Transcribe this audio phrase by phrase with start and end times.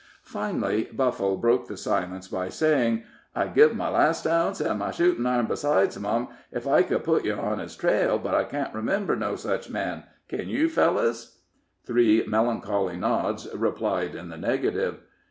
[0.23, 3.03] Finally Buffle broke the silence by saying:
[3.35, 7.23] "I'd give my last ounce, and my shootin' iron besides, mum, ef I could put
[7.23, 11.41] yer on his trail; but I can't remember no such man; ken you, fellers?"
[11.85, 15.01] Three melancholy nods replied in the negative.